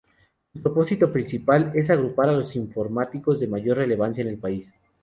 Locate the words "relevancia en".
3.77-4.29